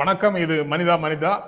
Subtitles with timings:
[0.00, 0.34] வணக்கம்.
[0.34, 1.42] இது மனிதா மனிதா.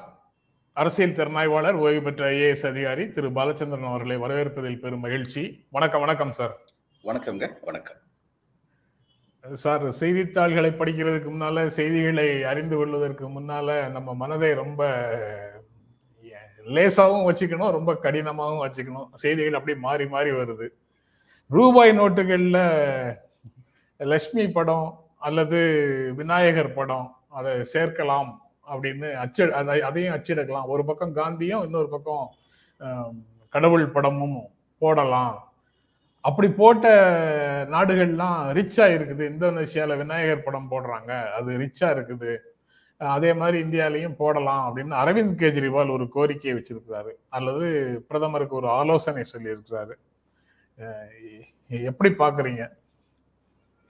[0.72, 3.28] அரசியல் திறனாய்வாளர் ஓய்வு பெற்ற ஐஏஎஸ் அதிகாரி திரு.
[3.30, 5.66] பாலச்சந்திரன் அவர்களை வரவேற்பதில் பெரும் மகிழ்ச்சி.
[5.70, 6.60] வணக்கம் வணக்கம் சார்.
[7.04, 7.96] வணக்கம்ங்க வணக்கம்.
[9.52, 14.90] சார் செய்தித்தாள்களை படிக்கிறதுக்கு முன்னால செய்திகளை அறிந்து கொள்வதற்கு முன்னால நம்ம மனதை ரொம்ப
[16.64, 19.08] லேசாவும் வச்சுக்கணும் ரொம்ப கடினமாகவும் வச்சுக்கணும்.
[19.14, 20.68] செய்திகள் அப்படி மாறி மாறி வருது.
[21.48, 22.58] ரூபாய் நோட்டுகள்ல
[23.98, 25.58] லட்சுமி படம் அல்லது
[26.16, 28.30] விநாயகர் படம் அதை சேர்க்கலாம்
[28.72, 32.26] அப்படின்னு அச்சு அதை அதையும் அச்சிடக்கலாம் ஒரு பக்கம் காந்தியும் இன்னொரு பக்கம்
[33.54, 34.38] கடவுள் படமும்
[34.82, 35.34] போடலாம்.
[36.28, 36.86] அப்படி போட்ட
[37.74, 39.24] நாடுகள்லாம் ரிச்சா இருக்குது.
[39.32, 41.12] இந்தோனேஷியால விநாயகர் படம் போடுறாங்க.
[41.38, 42.32] அது ரிச்சா இருக்குது.
[43.16, 47.12] அதே மாதிரி இந்தியாலையும் போடலாம் அப்படின்னு அரவிந்த் கெஜ்ரிவால் ஒரு கோரிக்கையை வச்சிருக்கிறாரு.
[47.36, 47.66] அல்லது
[48.08, 49.94] பிரதமருக்கு ஒரு ஆலோசனை சொல்லியிருக்கிறாரு.
[51.90, 52.62] எப்படி பாக்குறீங்க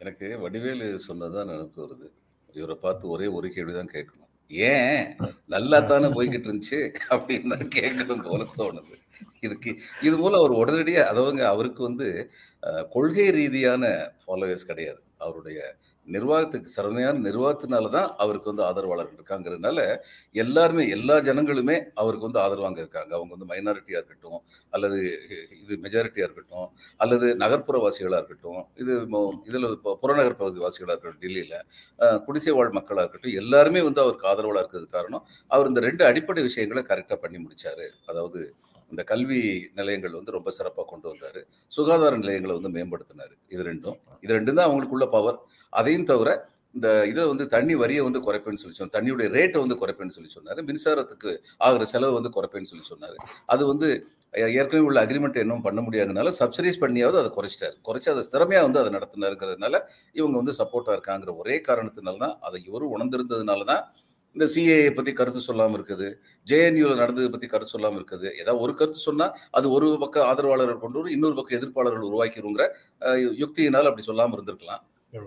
[0.00, 2.08] எனக்கு வடிவேலு சொன்னதுதான் எனக்கு வருது.
[2.54, 4.28] இவரை பார்த்து ஒரே ஒரு கேள்விதான் கேட்கணும்.
[4.48, 5.16] ஏன்?
[5.46, 6.78] நல்லா தானே போய்கிட்டு இருந்துச்சு
[7.10, 8.96] அப்படின்னு தான் கேட்கணும் போல தோணுது.
[9.40, 9.70] இதுக்கு
[10.02, 12.08] இது மூலம் அவர் உடனடியாக அதவங்க அவருக்கு வந்து
[12.90, 15.00] கொள்கை ரீதியான ஃபாலோவர்ஸ் கிடையாது.
[15.18, 15.58] அவருடைய
[16.08, 19.78] நிர்வாகத்துக்கு சரணையான நிர்வாகத்தினால தான் அவருக்கு வந்து ஆதரவாளர்கள் இருக்காங்கிறதுனால
[20.34, 23.12] எல்லாருமே எல்லா ஜனங்களுமே அவருக்கு வந்து ஆதரவாங்க இருக்காங்க.
[23.16, 24.40] அவங்க வந்து மைனாரிட்டியாக இருக்கட்டும்
[24.72, 24.98] அல்லது
[25.62, 26.68] இது மெஜாரிட்டியாக இருக்கட்டும்
[27.00, 28.92] அல்லது நகர்ப்புறவாசிகளாக இருக்கட்டும் இது
[29.44, 29.68] இதில்
[30.02, 31.56] புறநகர் பகுதி வாசிகளாக இருக்கட்டும் டெல்லியில்
[32.26, 36.84] குடிசை வாழ் மக்களாக இருக்கட்டும் எல்லாருமே வந்து அவருக்கு ஆதரவாக இருக்கிறது காரணம் அவர் இந்த ரெண்டு அடிப்படை விஷயங்களை
[36.84, 38.40] கரெக்டாக பண்ணி முடித்தார் அதாவது
[38.92, 39.40] இந்த கல்வி
[39.80, 41.40] நிலையங்கள் வந்து ரொம்ப சிறப்பாக கொண்டு வந்தார்.
[41.76, 43.34] சுகாதார நிலையங்களை வந்து மேம்படுத்தினார்.
[43.54, 43.98] இது ரெண்டும்.
[44.24, 45.38] இது ரெண்டும் தான் அவங்களுக்குள்ள பவர்
[45.80, 46.30] அதையும் தவிர
[46.76, 48.94] இந்த இதை வந்து தண்ணி வரியை வந்து குறைப்பேன்னு சொல்லி சொன்னார்.
[48.96, 50.60] தண்ணியுடைய ரேட்டை வந்து குறைப்பேன்னு சொல்லி சொன்னார்.
[50.68, 51.30] மின்சாரத்துக்கு
[51.66, 53.16] ஆகிற செலவு வந்து குறைப்பேன்னு சொல்லி சொன்னார்.
[53.54, 53.88] அது வந்து
[54.60, 57.74] ஏற்கனவே உள்ள அக்ரிமெண்ட் இன்னும் பண்ண முடியாதனால சப்சிடைஸ் பண்ணியாவது அதை குறைச்சிட்டார்.
[57.88, 59.74] குறைச்சி அதை திறமையாக வந்து அதை நடத்தினாருங்கிறதுனால
[60.18, 63.84] இவங்க வந்து சப்போர்ட்டாக இருக்காங்கிற ஒரே காரணத்தினால தான் அதை இவரும் உணர்ந்திருந்ததுனால தான்
[64.34, 66.08] இந்த சிஏஏ பற்றி கருத்து சொல்லாமல் இருக்குது.
[66.46, 68.28] ஜேஎன்யூவில் நடந்ததை பற்றி கருத்து சொல்லாமல் இருக்குது.
[68.40, 72.66] ஏதாவது ஒரு கருத்து சொன்னால் அது ஒரு பக்கம் ஆதரவாளர்கள் கொண்டு வரும் இன்னொரு பக்கம் எதிர்ப்பாளர்கள் உருவாக்கிடுங்கிற
[73.42, 74.82] யுக்தியினால் அப்படி சொல்லாமல் இருந்திருக்கலாம்.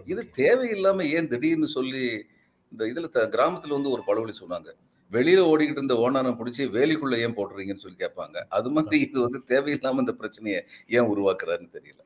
[0.05, 2.25] இது தேவையில்லாம ஏன் திடீர்னு சொல்லி
[2.71, 4.69] இந்த இதுல த- கிராமத்துல வந்து ஒரு பழமொழி சொன்னாங்க.
[5.11, 8.37] வெளியில ஓடிக்கிட்டு இருந்த ஓனானம் பிடிச்சி வேலிக்குள்ள ஏன் போடுறீங்கன்னு சொல்லி கேட்பாங்க.
[8.49, 12.01] அது மாதிரி இது வந்து தேவையில்லாம இந்த பிரச்சனையை ஏன் உருவாக்குறாருன்னு தெரியல.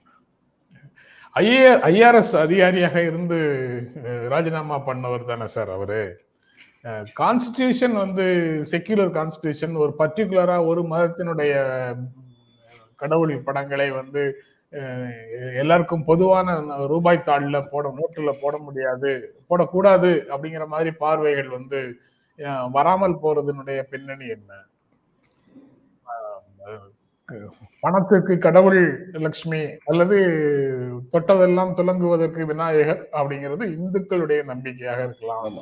[1.35, 3.37] ஐஏ ஐஆர்எஸ் அதிகாரியாக இருந்து
[4.29, 6.01] ராஜினாமா பண்ணவர் தானே சார் அவரு?
[7.21, 8.25] கான்ஸ்டிடியூஷன் வந்து
[8.71, 11.53] செக்யூலர் கான்ஸ்டியூஷன் ஒரு பர்டிகுலரா ஒரு மதத்தினுடைய
[12.95, 14.23] கடவுள் படங்களை வந்து
[15.61, 16.55] எல்லாருக்கும் பொதுவான
[16.87, 19.11] ரூபாய் தாளில் போட நோட்டில் போட முடியாது
[19.49, 21.79] போடக்கூடாது அப்படிங்கிற மாதிரி பார்வைகள் வந்து
[22.71, 24.51] வராமல் போறதுனுடைய பின்னணி என்ன?
[27.83, 28.79] பணத்துக்கு கடவுள்
[29.25, 30.17] லக்ஷ்மி அல்லது
[31.13, 35.59] தொட்டதெல்லாம் துலங்குவதற்கு விநாயகர் அப்படிங்கிறது இந்துக்களுடைய நம்பிக்கையாக இருக்கலாம்.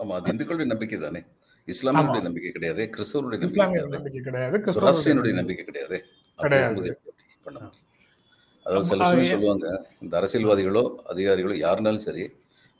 [0.00, 1.20] ஆமா அது இந்துக்களுடைய நம்பிக்கை தானே?
[1.68, 2.22] இஸ்லாமியனுடைய.
[2.28, 2.82] நம்பிக்கை கிடையாது?
[2.94, 3.38] கிறிஸ்தவனுடைய
[3.94, 4.56] நம்பிக்கை கிடையாது?
[4.66, 5.98] கிறிஸ்தவனுடைய நம்பிக்கை கிடையாது?
[8.66, 9.66] அதாவது சில சமயம் சொல்லுவாங்க
[10.02, 12.24] இந்த அரசியல்வாதிகளோ அதிகாரிகளோ யாருனாலும் சரி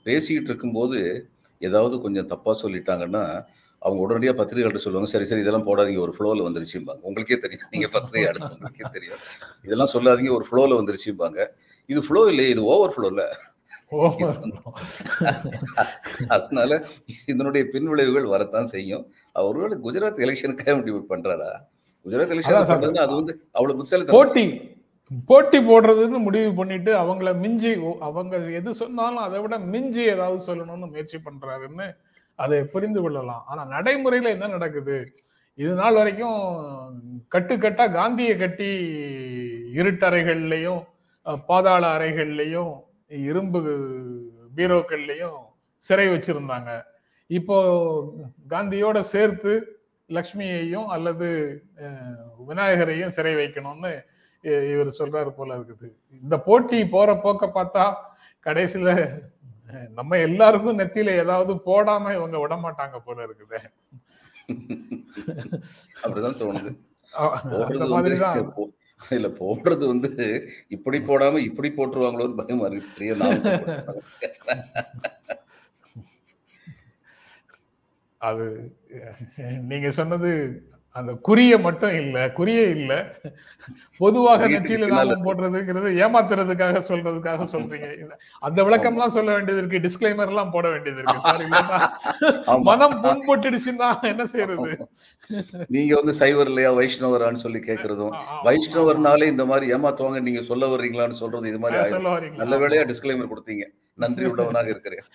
[0.07, 0.99] பேசிக்கிட்டு இருக்கும்போது
[1.61, 3.23] ஏதாவது கொஞ்சம் தப்பா சொல்லிட்டாங்கன்னா
[3.83, 7.01] அவங்க உடனடியாக பத்திரிகைகள்ட்ட சொல்லுவாங்க சரி சரி இதெல்லாம் போடாதீங்க ஒரு ஃப்ளோவில் வந்துருச்சும்பாங்க.
[7.09, 9.21] உங்களுக்கே தெரியும் நீங்க பத்திரிகை அடுத்து உங்களுக்கே தெரியும்.
[9.67, 11.39] இதெல்லாம் சொல்லாதீங்க ஒரு ஃப்ளோவில் வந்துருச்சும்பாங்க.
[11.89, 13.60] இது ஃப்ளோ இல்லையே இது ஓவர் ஃப்ளோவில் ஓவர்
[16.35, 16.71] அதனால
[17.33, 19.07] இதனுடைய பின்விளைவுகள் வரத்தான் செய்யும்.
[19.45, 21.51] ஒருவேளை குஜராத் எலெக்ஷனுக்காக இப்படி பண்றாரா?
[22.07, 22.57] குஜராத் எலெக்ஷன்
[23.05, 24.19] அது வந்து அவ்வளவு புத்திசாலித்தனம்.
[24.19, 24.71] போட்டி
[25.29, 31.19] போட்டி போடுறதுன்னு முடிவு பண்ணிட்டு அவங்கள மிஞ்சி அவங்க எது சொன்னாலும் அதை விட மிஞ்சி ஏதாவது சொல்லணும்னு முயற்சி
[31.19, 31.87] பண்றாருன்னு
[32.39, 33.47] அதை புரிந்து கொள்ளலாம்.
[33.47, 35.15] ஆனா நடைமுறையில என்ன நடக்குது?
[35.59, 36.39] இது நாள் வரைக்கும்
[37.29, 38.71] கட்டு கட்டா காந்தியை கட்டி
[39.81, 40.83] இருட்டறைகள்லயும்
[41.49, 42.90] பாதாள அறைகள்லயும்
[43.29, 43.61] இரும்பு
[44.57, 45.39] பீரோக்கள்லயும்
[45.89, 46.71] சிறை வச்சிருந்தாங்க.
[47.39, 47.57] இப்போ
[48.53, 49.53] காந்தியோட சேர்த்து
[50.17, 51.29] லக்ஷ்மியையும் அல்லது
[52.49, 53.93] விநாயகரையும் சிறை வைக்கணும்னு
[54.73, 55.89] இவர் சொல்றாரு போல இருக்குது.
[56.23, 57.85] இந்த போட்டி போற போக்க பார்த்தா
[58.47, 58.91] கடைசியில
[59.99, 63.59] நம்ம எல்லாருக்கும் நெத்தியில ஏதாவது போடாம இவங்க விட மாட்டாங்க போல இருக்குது.
[66.03, 66.73] அப்படிதான் தோணுது.
[69.01, 70.11] போடுறது வந்து இல்ல போடுறது வந்து
[70.69, 72.91] இப்படி போடாம இப்படி போட்டுருவாங்களோன்னு பயமா இருக்கு.
[72.95, 73.15] பெரிய
[78.21, 78.47] அது
[79.63, 80.31] நீங்க சொன்னது
[80.97, 82.93] அந்த குறிய மட்டும் இல்ல குறிய இல்ல.
[84.01, 87.89] பொதுவாக நெற்றியில நாமம் போடுறதுங்கிறது ஏமாத்துறதுக்காக சொல்றதுக்காக சொல்றீங்க.
[88.47, 89.83] அந்த விளக்கம் எல்லாம் சொல்ல வேண்டியது இருக்கு.
[89.87, 92.59] டிஸ்கிளைமர் எல்லாம் போட வேண்டியது இருக்கு.
[92.69, 94.71] மனம் புண்பட்டுடுச்சுன்னா என்ன செய்யறது
[95.77, 98.15] நீங்க வந்து சைவர் இல்லையா வைஷ்ணவரான்னு சொல்லி கேக்குறதும்.
[98.49, 103.67] வைஷ்ணவர்னாலே இந்த மாதிரி ஏமாத்துவாங்க நீங்க சொல்ல வர்றீங்களான்னு சொல்றது இது மாதிரி நல்ல வேளையா டிஸ்கிளைமர் கொடுத்தீங்க.
[104.05, 105.07] நன்றி உள்ளவனாக இருக்கிறேன்.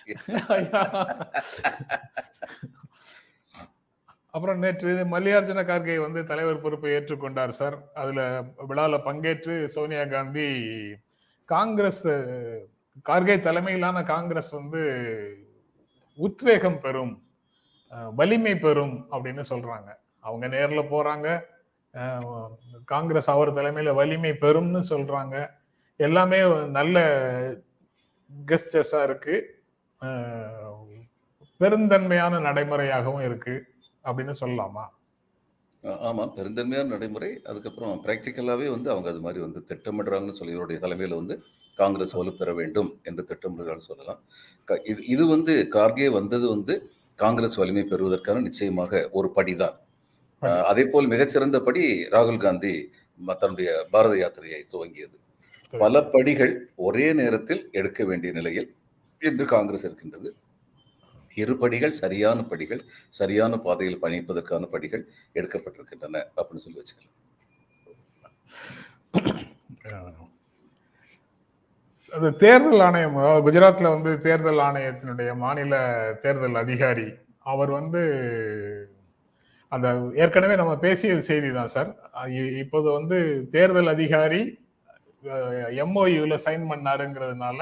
[4.36, 7.76] அப்புறம் நேற்று மல்லிகார்ஜுன கார்கே வந்து தலைவர் பொறுப்பை ஏற்றுக்கொண்டார் சார்.
[8.00, 8.20] அதுல
[8.70, 10.48] விழாவில் பங்கேற்று சோனியா காந்தி
[11.44, 12.06] காங்கிரஸ்
[13.08, 14.82] கார்கே தலைமையிலான காங்கிரஸ் வந்து
[16.14, 17.14] உத்வேகம் பெறும்
[18.14, 19.88] வலிமை பெறும் அப்படின்னு சொல்றாங்க.
[20.18, 21.28] அவங்க நேர்ல போறாங்க.
[22.84, 25.36] காங்கிரஸ் அவர் தலைமையில வலிமை பெறும்னு சொல்றாங்க.
[25.96, 26.40] எல்லாமே
[26.78, 26.98] நல்ல
[28.46, 29.36] கெஸ்டஸா இருக்கு.
[31.60, 33.56] பெருந்தன்மையான நடைமுறையாகவும் இருக்கு.
[34.06, 34.86] அப்படின்னு சொல்லலாமா?
[35.84, 36.32] ஆ- ஆமா.
[36.36, 37.40] பெருந்தன்மையான நடைமுறை.
[37.44, 41.42] அதுக்கப்புறம் ப்ராக்டிக்கலாகவே வந்து அவங்க அது மாதிரி வந்து திட்டமிடுறாங்கன்னு சொல்லி இவருடைய தலைமையில் வந்து
[41.74, 44.22] காங்கிரஸ் வலுப்பெற வேண்டும் என்று திட்டமிடுறாங்கன்னு சொல்லலாம்.
[44.84, 49.76] இது இது வந்து கார்கே வந்தது வந்து காங்கிரஸ் வலிமை பெறுவதற்கான நிச்சயமாக ஒரு படிதான்.
[50.38, 50.64] படி.
[50.64, 52.90] அதே போல் மிகச்சிறந்த படி ராகுல் காந்தி
[53.26, 55.16] தன்னுடைய பாரத யாத்திரையை துவங்கியது.
[55.78, 58.74] பல படிகள் ஒரே நேரத்தில் எடுக்க வேண்டிய நிலையில்
[59.18, 60.34] இன்று காங்கிரஸ் இருக்கின்றது.
[61.42, 62.82] இரு படிகள் சரியான படிகள்
[63.20, 65.04] சரியான பாதையில் பயணிப்பதற்கான படிகள்
[65.40, 67.14] எடுக்கப்பட்டிருக்கின்றன அப்படின்னு சொல்லி வச்சுக்கலாம்.
[72.12, 75.74] அது தேர்தல் ஆணையம் அதாவது குஜராத்ல வந்து தேர்தல் ஆணையத்தினுடைய மாநில
[76.24, 77.08] தேர்தல் அதிகாரி
[77.52, 78.02] அவர் வந்து
[79.72, 79.88] அந்த
[80.22, 81.90] ஏற்கனவே நம்ம பேசிய செய்தி தான் சார்
[82.62, 83.18] இப்போது வந்து
[83.54, 84.42] தேர்தல் அதிகாரி
[85.84, 87.60] எம்ஓயூல சைன் பண்ணாருங்கிறதுனால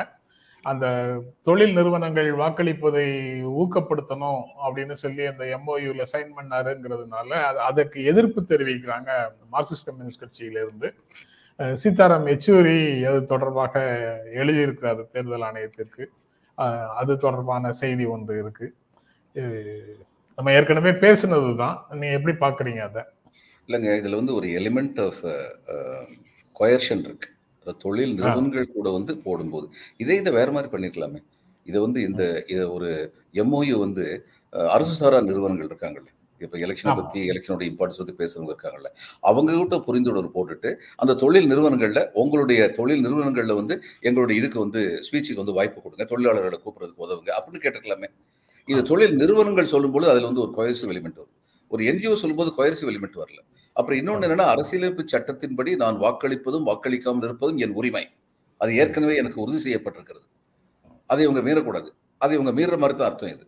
[0.64, 3.04] அந்த தொழில் நிறுவனங்கள் வாக்களிப்பதை
[3.42, 9.10] ஊக்கப்படுத்தணும் அப்படின்னு சொல்லி அந்த எம்ஓயூல சைன் பண்ணாருங்கிறதுனால அது- அதுக்கு எதிர்ப்பு தெரிவிக்கிறாங்க
[9.52, 10.94] மார்க்சிஸ்ட் கம்யூனிஸ்ட் கட்சியிலிருந்து.
[11.58, 13.80] சீதாராம் யெச்சூரி அது தொடர்பாக
[14.34, 16.04] எழுதியிருக்கிறாரு தேர்தல் ஆணையத்திற்கு.
[16.86, 18.74] அது தொடர்பான செய்தி ஒன்று இருக்கு.
[20.36, 23.02] நம்ம ஏற்கனவே பேசுனது தான் நீங்க எப்படி பாக்குறீங்க அதை?
[23.66, 25.24] இல்லைங்க இதுல வந்து ஒரு எலிமெண்ட் ஆஃப்
[26.60, 27.33] கொயர்ஷன் இருக்கு.
[27.72, 29.68] தொழில் நிறுவனங்கள் கூட வந்து போடும்போது.
[29.96, 31.20] இதே இதை வேற மாதிரி பண்ணிருக்கலாமே
[31.66, 32.90] இதை வந்து இந்த இதை ஒரு
[33.32, 36.10] எம்ஓயு வந்து அரசு சாரா நிறுவனங்கள் இருக்காங்கல்ல.
[36.40, 36.94] இப்போ எலெக்ஷனை.
[36.96, 38.88] பத்தி எலெக்ஷனோட இம்பார்ட்டன்ஸ் பத்தி பேசுறவங்க இருக்காங்கல்ல.
[39.20, 45.40] அவங்க கிட்ட புரிந்துணர்வு போட்டுட்டு அந்த தொழில் நிறுவனங்கள்ல உங்களுடைய தொழில் நிறுவனங்கள்ல வந்து எங்களுடைய இதுக்கு வந்து ஸ்பீச்சுக்கு
[45.42, 46.04] வந்து வாய்ப்பு கொடுங்க.
[46.12, 47.30] தொழிலாளர்களை கூப்பிடுறதுக்கு உதவுங்க.
[47.38, 48.10] அப்படின்னு கேட்டிருக்கலாமே
[48.68, 51.34] இது தொழில் நிறுவனங்கள் சொல்லும்போது அதுல வந்து ஒரு கொயர்சிவ் எலிமெண்ட் வரும்.
[51.68, 53.40] ஒரு என்ஜிஓ சொல்லும்போது கொயர்சிவ் எலிமெண்ட் வரல.
[53.78, 58.04] அப்புறம் இன்னொன்று என்னன்னா அரசியலமைப்பு சட்டத்தின்படி நான் வாக்களிப்பதும் வாக்களிக்காமல் இருப்பதும் என் உரிமை.
[58.60, 60.26] அது ஏற்கனவே எனக்கு உறுதி செய்யப்பட்டிருக்கிறது.
[61.12, 61.88] அதை இவங்க மீறக்கூடாது.
[62.22, 63.44] அதை இவங்க மீற மாதிரி தான் அர்த்தம் இது.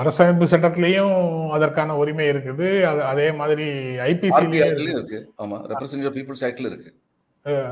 [0.00, 1.14] அரசமைப்பு சட்டத்திலையும்
[1.56, 2.66] அதற்கான உரிமை இருக்குது.
[2.90, 3.66] அது அதே மாதிரி
[4.04, 5.20] ஆர்டிஆர்லயும் இருக்கு.
[5.42, 5.56] ஆமா.
[5.72, 6.90] ரெப்ரசன்டேட்டிவ் பீப்புள்ஸ் ஆக்ட்ல இருக்கு.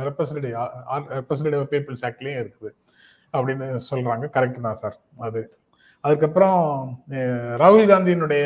[0.09, 0.57] ரெப்ரசன்டேட்டிவ்
[1.19, 2.73] ரெப்ரசன்டேட்டிவ் பீப்புள்ஸ் ஆக்ட்லயும் இருக்குது.
[3.35, 4.27] அப்படின்னு சொல்றாங்க.
[4.37, 4.99] கரெக்ட் தான் சார்
[5.29, 5.43] அது.
[6.05, 6.61] அதுக்கப்புறம்
[7.61, 8.45] ராகுல் காந்தியினுடைய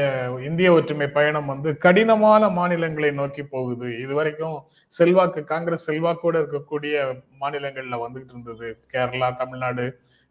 [0.48, 3.88] இந்திய ஒற்றுமை பயணம் வந்து கடினமான மாநிலங்களை நோக்கி போகுது.
[4.04, 4.56] இது வரைக்கும்
[4.98, 6.94] செல்வாக்கு காங்கிரஸ் செல்வாக்கோட இருக்கக்கூடிய
[7.42, 8.68] மாநிலங்கள்ல வந்துகிட்டு இருந்தது.
[8.92, 9.84] கேரளா தமிழ்நாடு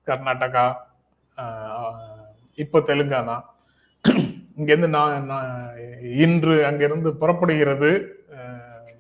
[0.08, 0.66] கர்நாடகா
[2.64, 3.38] இப்போ தெலுங்கானா.
[4.60, 5.30] இங்கிருந்து நான்
[6.26, 7.92] இன்று அங்கிருந்து புறப்படுகிறது.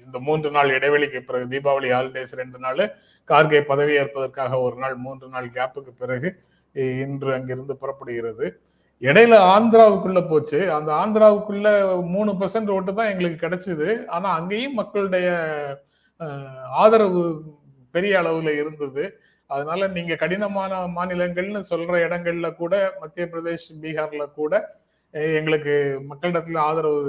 [0.05, 2.81] இந்த மூன்று நாள் இடைவெளிக்கு பிறகு தீபாவளி ஹாலிடேஸ் ரெண்டு நாள்
[3.29, 6.29] கார்கே பதவியேற்பதற்காக ஒரு நாள் மூன்று நாள் கேப்புக்கு பிறகு
[6.73, 8.61] இன்று அங்கிருந்து புறப்படுகிறது.
[9.01, 10.59] இடையில ஆந்திராவுக்குள்ள போச்சு.
[10.73, 11.67] அந்த ஆந்திராவுக்குள்ள
[12.07, 14.07] மூணு பர்சன்ட் ஓட்டு தான் எங்களுக்கு கிடைச்சது.
[14.07, 15.29] ஆனா அங்கேயும் மக்களுடைய
[16.83, 17.23] ஆதரவு
[17.91, 19.19] பெரிய அளவுல இருந்தது.
[19.45, 24.79] அதனால நீங்க கடினமான மாநிலங்கள்னு சொல்ற இடங்கள்ல கூட மத்திய பிரதேஷ் பீகார்ல கூட
[25.11, 25.73] எங்களுக்கு
[26.09, 27.01] மக்களிடத்துல ஆதரவு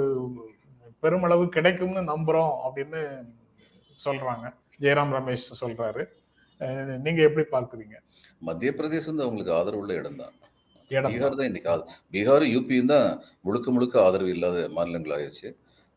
[0.99, 3.01] பெருமளவு கிடைக்கும்னு நம்புறோம் அப்படின்னு
[4.05, 4.45] சொல்றாங்க.
[4.79, 6.03] ஜெயராம் ரமேஷ் சொல்றாரு.
[7.05, 7.95] நீங்க எப்படி பார்க்குறீங்க?
[8.43, 10.33] மத்திய பிரதேசம் வந்து அவங்களுக்கு ஆதரவுள்ள இடம் தான்
[11.09, 11.83] பீகார் தான் இன்னைக்கு ஆது
[12.13, 13.07] பீகாரும் யூபியும் தான்
[13.45, 15.49] முழுக்க முழுக்க ஆதரவு இல்லாத மாநிலங்கள் ஆயிடுச்சு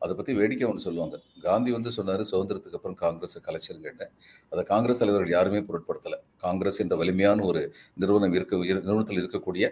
[0.03, 1.17] அதை பத்தி வேடிக்கை ஒன்று சொல்லுவாங்க.
[1.45, 4.07] காந்தி வந்து சொன்னாரு சுதந்திரத்துக்கு அப்புறம் காங்கிரஸை கலைச்சிருங்கன்னு
[4.53, 6.17] அதை காங்கிரஸ் தலைவர்கள் யாருமே பொருட்படுத்தல.
[6.37, 7.63] காங்கிரஸ் என்ற வலிமையான ஒரு
[7.95, 9.65] நிறுவனம் இருக்க இரு- நிறுவனத்தில் இருக்கக்கூடிய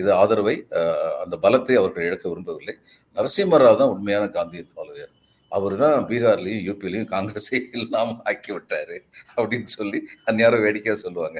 [0.00, 0.56] இது ஆதரவை
[1.22, 2.74] அந்த பலத்தை அவர்கள் இழக்க விரும்பவில்லை.
[3.16, 5.12] நரசிம்மராவ் தான் உண்மையான காந்தியின் ஃபாலோயர்
[5.56, 8.96] அவர் தான் பீகார்லேயும் யூபிலையும் காங்கிரஸே இல்லாமல் ஆக்கி விட்டாரு
[9.36, 9.98] அப்படின்னு சொல்லி
[10.30, 11.38] அந்நேரம் வேடிக்கையாக சொல்லுவாங்க.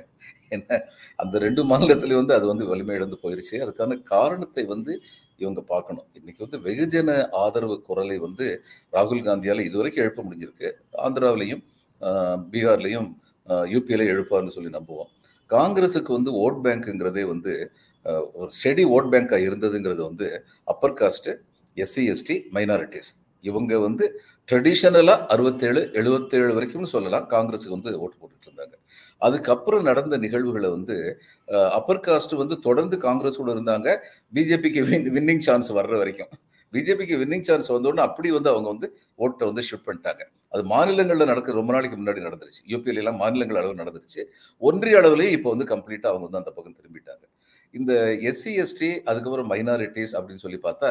[0.57, 0.79] என்ன?
[1.23, 3.57] அந்த ரெண்டு மாநிலத்திலையும் வந்து அது வந்து வலிமை இழந்து போயிருச்சு.
[3.65, 4.95] அதுக்கான காரணத்தை வந்து
[5.43, 6.07] இவங்க பார்க்கணும்.
[6.19, 7.11] இன்னைக்கு வந்து வெகுஜன
[7.43, 8.47] ஆதரவு குரலை வந்து
[8.97, 10.69] ராகுல் காந்தியால் இதுவரைக்கும் எழுப்ப முடிஞ்சிருக்கு.
[11.07, 11.63] ஆந்திராவிலையும்
[12.53, 13.09] பீகார்லேயும் பீகார்லையும்
[13.75, 15.11] யூபியிலையும் எழுப்பார்னு சொல்லி நம்புவோம்.
[15.51, 17.55] காங்கிரஸுக்கு வந்து ஓட் பேங்க்குங்கிறதே வந்து
[18.41, 20.29] ஒரு ஸ்டெடி ஓட் பேங்காக இருந்ததுங்கிறது வந்து
[20.73, 21.35] upper caste
[21.77, 23.11] SC ST minorities.
[23.51, 24.05] இவங்க வந்து
[24.49, 27.27] ட்ரெடிஷனலாக அறுபத்தேழு எழுபத்தேழு வரைக்கும்னு சொல்லலாம்.
[27.35, 28.75] காங்கிரஸுக்கு வந்து ஓட்டு போட்டுட்டு இருந்தாங்க.
[29.27, 30.97] அதுக்கப்புறம் நடந்த நிகழ்வுகளை வந்து
[31.79, 33.89] அப்பர் காஸ்ட் வந்து தொடர்ந்து காங்கிரஸோட இருந்தாங்க.
[34.37, 34.83] பிஜேபிக்கு
[35.17, 36.33] வின்னிங் சான்ஸ் வர்ற வரைக்கும்.
[36.75, 38.89] பிஜேபிக்கு வின்னிங் சான்ஸ் வந்தோடனே அப்படி வந்து அவங்க வந்து
[39.25, 40.23] ஓட்டை வந்து ஷிஃப்ட் பண்ணிட்டாங்க.
[40.55, 42.63] அது மாநிலங்களில் நடக்க ரொம்ப நாளைக்கு முன்னாடி நடந்துருச்சு.
[42.73, 44.23] யூபியிலலாம் மாநிலங்கள் அளவு நடந்துருச்சு.
[44.69, 47.25] ஒன்றிய அளவுலேயே இப்போ வந்து கம்ப்ளீட்டாக அவங்க வந்து அந்த பக்கம் திரும்பிட்டாங்க.
[47.75, 50.91] இந்த எஸ்சி எஸ்டி அதுக்கப்புறம் மைனாரிட்டிஸ் அப்படின்னு சொல்லி பார்த்தா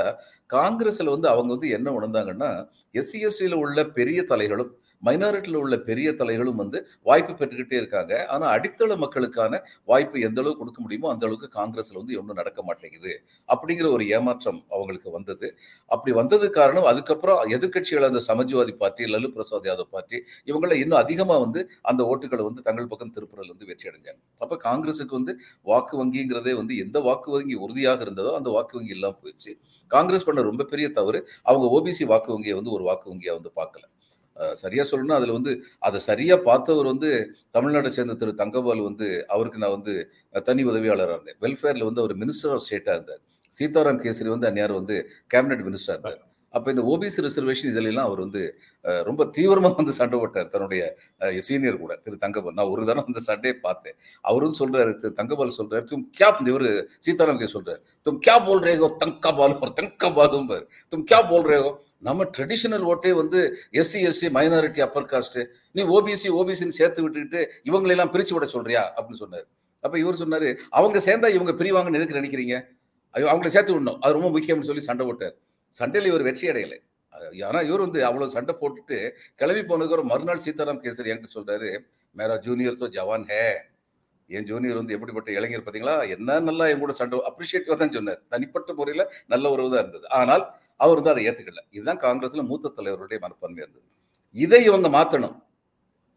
[0.50, 2.52] காங்கிரஸில் வந்து அவங்க வந்து என்ன உணர்ந்தாங்கன்னா
[2.94, 4.72] எஸ்சி எஸ்டியில் உள்ள பெரிய தலைகளும்
[5.08, 6.78] மைனாரிட்டியில் உள்ள பெரிய தலைகளும் வந்து
[7.10, 8.14] வாய்ப்பு பெற்றுக்கிட்டே இருக்காங்க.
[8.34, 13.14] ஆனால் அடித்தள மக்களுக்கான வாய்ப்பு எந்த அளவுக்கு கொடுக்க முடியுமோ அந்த அளவுக்கு காங்கிரஸில் வந்து ஒன்றும் நடக்க மாட்டேங்குது
[13.50, 15.50] அப்படிங்கிற ஒரு ஏமாற்றம் அவங்களுக்கு வந்தது.
[15.92, 20.18] அப்படி வந்தது காரணம் அதுக்கப்புறம் எதிர்கட்சிகள் அந்த சமாஜ்வாதி பார்ட்டி லல்லு பிரசாத் யாதவ் பார்ட்டி
[20.52, 24.20] இவங்கள இன்னும் அதிகமாக வந்து அந்த ஓட்டுகளை வந்து தங்கள் பக்கம் திருப்புறல் வந்து வெற்றி அடைஞ்சாங்க.
[24.44, 25.34] அப்போ காங்கிரஸுக்கு வந்து
[25.72, 29.54] வாக்கு வங்கிங்கிறதே வந்து எந்த வாக்கு வங்கி உறுதியாக இருந்ததோ அந்த வாக்கு வங்கி இல்லாமல் போயிடுச்சு.
[29.92, 33.84] காங்கிரஸ் பண்ண ரொம்ப பெரிய தவறு அவங்க ஓபிசி வாக்கு வங்கியை வந்து ஒரு வாக்கு வங்கியாக வந்து பார்க்கல.
[34.64, 35.54] சரியா சொல்லணும்னா அதுல வந்து
[35.90, 37.12] அதை சரியா பார்த்தவர் வந்து
[37.58, 39.96] தமிழ்நாட்டை சேர்ந்த திரு தங்கபால் வந்து அவருக்கு நான் வந்து
[40.50, 41.40] தனி உதவியாளராக இருந்தேன்.
[41.46, 43.24] வெல்ஃபேர்ல வந்து அவர் மினிஸ்டர் ஆஃப் ஸ்டேட்டா இருந்தார்.
[43.54, 44.98] சீதாராம் கேசரி வந்து அந்நேரம் வந்து
[45.34, 46.20] கேபினெட் மினிஸ்டர் இருந்தார்.
[46.58, 48.42] அப்ப இந்த ஓபிசி ரிசர்வேஷன் இதெல்லாம் அவர் வந்து
[49.08, 50.82] ரொம்ப தீவிரமா வந்து சண்டை போட்டார் தன்னுடைய
[51.48, 52.56] சீனியர் கூட திரு தங்கபால்.
[52.58, 53.96] நான் ஒரு தடவை அந்த சண்டையை பார்த்தேன்.
[54.30, 56.68] அவரும் சொல்றாரு திரு தங்கபால் சொல்றாரு தும் கியா இவர்
[57.06, 57.82] சீதாராம் கே சொல்றாரு.
[58.06, 59.74] தும் கியா போல் ரேகோ தங்கபால் ஒரு
[60.50, 61.72] பாரு தும் கியா போல் ரேகோ
[62.04, 63.40] நம்ம ட்ரெடிஷனல் ஓட்டே வந்து
[63.82, 65.42] SC SC minority upper caste
[65.76, 68.84] நீ ஓபிசி ஓபிசின்னு சேர்த்து விட்டுக்கிட்டு இவங்களெல்லாம் பிரித்து விட சொல்றியா?
[68.98, 69.46] அப்படின்னு சொன்னார்.
[69.84, 72.56] அப்போ இவர் சொன்னார் அவங்க சேர்ந்தா இவங்க பிரிவாங்கன்னு எதுக்கு நினைக்கிறீங்க?
[73.16, 74.00] ஐயோ அவங்கள சேர்த்து விடணும்.
[74.04, 75.36] அது ரொம்ப முக்கியம்னு சொல்லி சண்டை போட்டார்.
[75.76, 76.80] சண்டையில் இவர் வெற்றி அடையலை.
[77.48, 78.98] ஆனால் இவர் வந்து அவ்வளோ சண்டை போட்டுட்டு
[79.40, 81.70] கிளம்பி போனதுக்கு ஒரு மறுநாள் சீதாராம் கேசரி என்கிட்ட சொல்கிறாரு
[82.16, 83.44] மேரா ஜூனியர் தோ ஜவான் ஹே.
[84.30, 85.96] என் ஜூனியர் வந்து எப்படிப்பட்ட இளைஞர் பார்த்தீங்களா?
[86.16, 88.22] என்ன நல்லா என் கூட சண்டை அப்ரிஷியேட்டிவாக தான் சொன்னார்.
[88.34, 89.04] தனிப்பட்ட முறையில்
[89.34, 90.06] நல்ல உறவு தான் இருந்தது.
[90.20, 90.44] ஆனால்
[90.82, 93.86] அவர் வந்து அதை ஏற்றுக்கல இதுதான் காங்கிரஸில் மூத்த தலைவருடைய மனப்பான்மை இருந்தது.
[94.36, 95.38] இதை இவங்க மாற்றணும்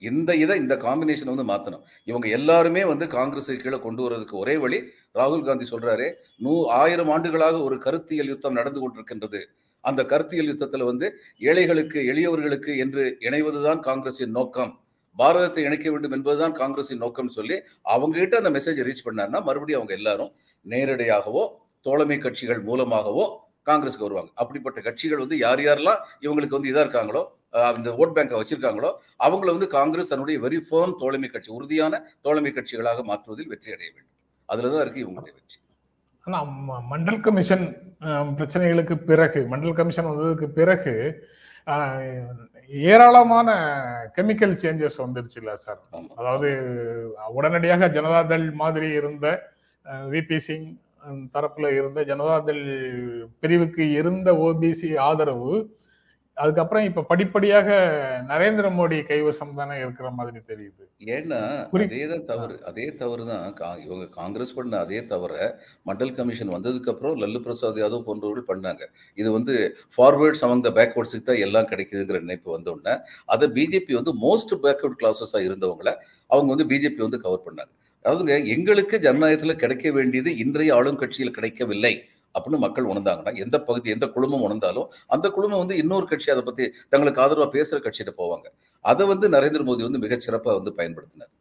[0.02, 4.78] இந்த இதை இந்த காம்பினேஷன் வந்து மாற்றணும் இவங்க எல்லாருமே வந்து காங்கிரஸுக்கு கீழே கொண்டு வர்றதுக்கு ஒரே வழி
[5.14, 6.06] ராகுல் காந்தி சொல்றாரு
[6.44, 9.40] நூ ஆயிரம் ஆண்டுகளாக ஒரு கருத்தியல் யுத்தம் நடந்து கொண்டிருக்கின்றது.
[9.85, 11.06] அந்த கருத்தியல் யுத்தத்தில் வந்து
[11.42, 14.73] ஏழைகளுக்கு எளியவர்களுக்கு என்று இணைவதுதான் காங்கிரஸின் நோக்கம்.
[15.16, 17.56] பாரதத்தை இணைக்க வேண்டும் என்பதுதான் காங்கிரஸின் நோக்கம்னு சொல்லி
[17.94, 20.33] அவங்க கிட்ட அந்த மெசேஜ் ரீச் பண்ணாருன்னா மறுபடியும் அவங்க எல்லாரும்
[20.66, 21.44] நேரடியாகவோ
[21.87, 23.25] தோழமை கட்சிகள் மூலமாகவோ
[23.66, 24.30] காங்கிரஸ்க்கு வருவாங்க.
[24.35, 27.25] அப்படிப்பட்ட கட்சிகள் வந்து யார் யாரெல்லாம் இவங்களுக்கு வந்து இதா இருக்காங்களோ
[27.76, 28.92] இந்த ஓட் பேங்கை வச்சிருக்காங்களோ
[29.25, 34.12] அவங்கள வந்து காங்கிரஸ் தன்னுடைய வெரி ஃபேர்ம் தோழமை கட்சி உறுதியான தோழமை கட்சிகளாக மாற்றுவதில் வெற்றி அடைய வேண்டும்.
[34.49, 35.61] அதுலதான் இருக்கு இவங்களுடைய வெற்றி.
[36.25, 41.25] ஆனா ம- மண்டல் கமிஷன் பிரச்சனைகளுக்கு பிறகு மண்டல் கமிஷன் வந்ததுக்கு பிறகு
[42.68, 43.50] ஏராளமான
[44.16, 45.80] கெமிக்கல் சேஞ்சஸ் வந்துருச்சு இல்ல சார்.
[46.16, 46.50] அதாவது
[47.28, 49.52] உடனடியாக ஜனதாதள் மாதிரி இருந்த
[49.85, 50.80] விபி சிங்
[51.37, 52.64] தரப்புல இருந்த ஜனதாதள்
[53.42, 55.54] பிரிவுக்கு இருந்த ஓபிசி ஆதரவு
[56.37, 57.66] அதுக்கப்புறம் இப்ப படிப்படியாக
[58.30, 60.82] நரேந்திர மோடி கைவசம் தானே இருக்கிற மாதிரி தெரியுது.
[61.16, 61.38] ஏன்னா
[61.82, 63.44] அதே தான் தவறு அதே தவறு தான்
[63.84, 65.34] இவங்க காங்கிரஸ் பண்ண அதே தவிர
[65.90, 68.82] மண்டல் கமிஷன் வந்ததுக்கு அப்புறம் லல்லு பிரசாத் யாதவ் போன்றவர்கள் பண்ணாங்க.
[69.18, 69.54] இது வந்து
[69.96, 72.96] ஃபார்வேர்ட்ஸ் த பேக்வர்ட்ஸுக்கு தான் எல்லாம் கிடைக்குதுங்கிற நினைப்பு வந்த உடனே
[73.34, 75.92] அதை பிஜேபி வந்து மோஸ்ட் பேக்வர்ட் கிளாஸஸா இருந்தவங்கள
[76.30, 77.73] அவங்க வந்து பிஜேபி வந்து கவர் பண்ணாங்க.
[78.04, 81.92] அதாவதுங்க எங்களுக்கு ஜனநாயகத்தில் கிடைக்க வேண்டியது இன்றைய ஆளும் கட்சியில் கிடைக்கவில்லை
[82.34, 86.64] அப்படின்னு மக்கள் உணர்ந்தாங்கன்னா எந்த பகுதி எந்த குழுமம் உணர்ந்தாலும் அந்த குழுமம் வந்து இன்னொரு கட்சி அதை பத்தி
[86.88, 88.46] தங்களுக்கு ஆதரவா பேசுற கட்சிகிட்ட போவாங்க.
[88.84, 91.32] அதை வந்து நரேந்திர மோடி வந்து மிகச்சிறப்பாக வந்து பயன்படுத்தினார்.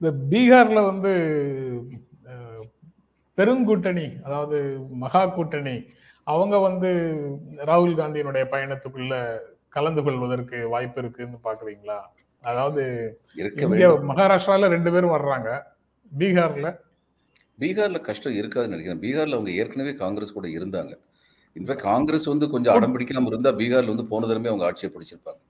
[0.00, 1.12] இந்த பீகார்ல வந்து
[3.38, 4.58] பெருங்கூட்டணி அதாவது
[5.04, 5.76] மகா கூட்டணி
[6.26, 6.90] அவங்க வந்து
[7.70, 9.14] ராகுல் காந்தியினுடைய பயணத்துக்குள்ள
[9.76, 11.98] கலந்து கொள்வதற்கு வாய்ப்பு இருக்குன்னு பாக்குறீங்களா?
[12.44, 12.82] அதாவது
[14.10, 15.48] மகாராஷ்டிரால ரெண்டு பேரும் வர்றாங்க.
[16.12, 16.68] பீகார்ல
[17.62, 19.02] பீகார்ல கஷ்டம் இருக்காதுன்னு நினைக்கிறேன்.
[19.04, 20.92] பீகார்ல அவங்க ஏற்கனவே காங்கிரஸ் கூட இருந்தாங்க.
[21.56, 25.40] இன்ஃபேக்ட் காங்கிரஸ் வந்து கொஞ்சம் அடம் பிடிக்காம இருந்தா பீகார்ல வந்து போன தடவை அவங்க ஆட்சியை பிடிச்சிருப்பாங்க.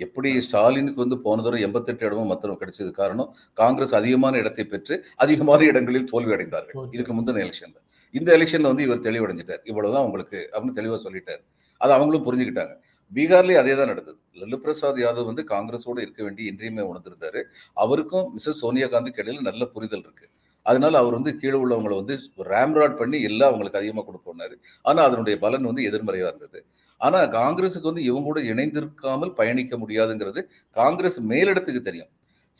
[0.00, 3.30] எப்படி ஸ்டாலினுக்கு வந்து போன தடவை எண்பத்தெட்டு இடமும் மொத்தம் கிடைச்சது காரணம்
[3.60, 6.76] காங்கிரஸ் அதிகமான இடத்தை பெற்று அதிகமான இடங்களில் தோல்வி அடைந்தார்கள்.
[6.96, 7.78] இதுக்கு முந்தின எலெக்ஷன்ல
[8.14, 9.62] இந்த எலெக்ஷன்ல வந்து இவர் தெளிவடைஞ்சிட்டார்.
[9.70, 11.42] இவ்வளவுதான் உங்களுக்கு அப்படின்னு தெளிவா சொல்லிட்டார்.
[11.80, 12.74] அது அவங்களும் புரிஞ்சுக்கிட்டாங்க.
[13.16, 14.18] பீகார்லேயே அதே தான் நடந்தது.
[14.40, 17.40] லல்லு பிரசாத் யாதவ் வந்து காங்கிரஸோடு இருக்க வேண்டிய இன்றியமே உணர்ந்திருந்தாரு.
[17.84, 20.26] அவருக்கும் மிஸ்ஸஸ் சோனியா காந்திக்கு இடையில நல்ல புரிதல் இருக்கு.
[20.66, 22.14] அதனால அவர் வந்து கீழே உள்ளவங்களை வந்து
[22.52, 24.54] ரேம்ராட் பண்ணி எல்லாம் அவங்களுக்கு அதிகமாக கொடுப்போனாரு
[24.88, 26.60] ஆனால் அதனுடைய பலன் வந்து எதிர்மறையாக இருந்தது.
[27.00, 30.40] ஆனால் காங்கிரஸுக்கு வந்து இவங்க கூட இணைந்திருக்காமல் பயணிக்க முடியாதுங்கிறது
[30.76, 32.10] காங்கிரஸ் மேலிடத்துக்கு தெரியும்.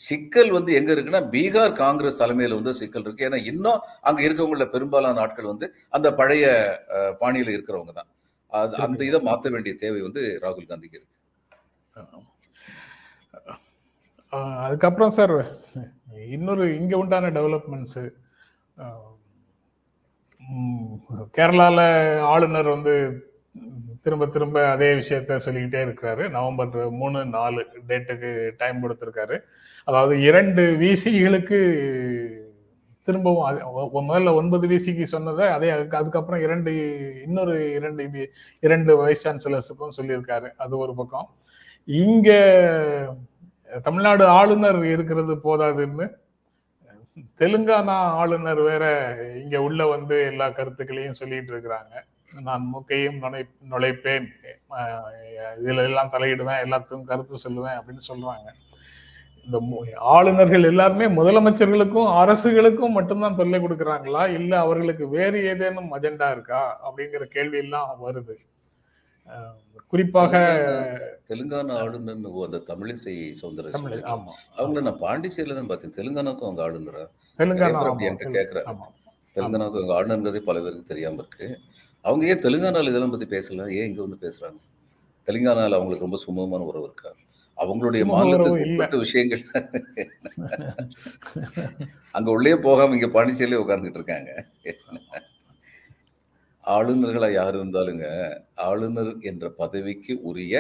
[0.01, 3.27] சிக்கல் வந்து எங்க இருக்குன்னா பீகார் காங்கிரஸ் தலைமையில் வந்து சிக்கல் இருக்கு.
[3.29, 6.45] ஏன்னா இன்னும் அங்க இருக்கவங்கள பெரும்பாலான ஆட்கள் வந்து அந்த பழைய
[6.89, 8.11] பாணியில் பாணியில இருக்கிறவங்க தான்.
[8.53, 11.15] அது அந்த இதை மாற்ற வேண்டிய தேவை வந்து ராகுல் காந்திக்கு இருக்கு.
[14.65, 15.37] அதுக்கப்புறம் சார்
[16.37, 18.01] இன்னொரு இங்க உண்டான டெவலப்மெண்ட்ஸ்
[21.37, 21.79] கேரளால
[22.33, 22.95] ஆளுநர் வந்து
[24.05, 26.25] திரும்ப திரும்ப அதே விஷயத்த சொல்லிக்கிட்டே இருக்கிறாரு.
[26.37, 29.37] நவம்பர் மூணு நாலு டேட்டுக்கு டைம் கொடுத்திருக்காரு.
[29.89, 31.59] அதாவது இரண்டு விசிகளுக்கு
[33.09, 36.73] திரும்பவும் அது- முதல்ல ஒன்பது விசிக்கு சொன்னதை அதே அதுக்கு- அதுக்கப்புறம் இரண்டு
[37.25, 40.51] இன்னொரு இரண்டு இரண்டு வைஸ் சான்சலர்ஸுக்கும் சொல்லியிருக்காரு.
[40.57, 41.35] அது ஒரு பக்கம்.
[41.85, 43.15] இங்க
[43.83, 46.15] தமிழ்நாடு ஆளுநர் இருக்கிறது போதாதுன்னு
[47.39, 52.05] தெலுங்கானா ஆளுநர் வேற இங்க உள்ள வந்து எல்லா கருத்துக்களையும் சொல்லிட்டு இருக்கிறாங்க.
[52.41, 54.27] நான் மூக்கையும் நுழை நுழைப்பேன்.
[55.65, 58.53] இதுல எல்லாம் தலையிடுவேன் எல்லாத்துக்கும் கருத்து சொல்லுவேன் அப்படின்னு சொல்றாங்க.
[59.49, 59.59] இந்த
[60.15, 64.23] ஆளுநர்கள் எல்லாருமே முதலமைச்சர்களுக்கும் அரசுகளுக்கும் மட்டும்தான் தொல்லை கொடுக்கறாங்களா?
[64.29, 66.63] இல்ல அவர்களுக்கு வேறு ஏதேனும் அஜெண்டா இருக்கா?
[66.87, 68.37] அப்படிங்கிற கேள்வி எல்லாம் வருது
[69.93, 70.35] குறிப்பாக
[71.31, 72.15] தெலுங்கானா ஆளுநர்
[72.45, 75.97] அந்த தமிழிசை தமிழ் சவுந்தரராஜன் ஆமா அவங்கள நான் பாண்டிச்சேரியில தான் பார்த்தேன்.
[75.99, 77.05] தெலுங்கானாக்கும் அவங்க ஆளுநரா?
[77.39, 78.63] தெலுங்கானா என்கிட்ட.
[78.73, 78.87] ஆமா.
[79.37, 81.49] தெலுங்கானாவுக்கு அவங்க ஆளுநர்ன்றதே பல பேருக்கு தெரியாம இருக்கு.
[82.05, 83.67] அவங்க ஏன் தெலுங்கானால இதெல்லாம் பத்தி பேசல?
[83.79, 84.59] ஏன் இங்க வந்து பேசுறாங்க?
[85.29, 87.11] தெலுங்கானால அவங்களுக்கு ரொம்ப சுமூகமான உறவு இருக்கா?
[87.63, 88.65] அவங்களுடைய மாநிலத்துக்கு.
[88.67, 89.43] உட்பட்ட விஷயங்கள்.
[92.17, 94.31] அங்க உள்ளே போகாம இங்க பாண்டிச்சேரியிலே உட்கார்ந்துட்டு இருக்காங்க.
[96.75, 98.07] ஆளுநர்களா யார் இருந்தாலுங்க
[98.69, 100.55] ஆளுநர் என்ற பதவிக்கு உரிய